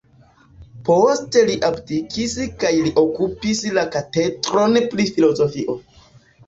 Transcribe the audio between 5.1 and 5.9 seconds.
filozofio.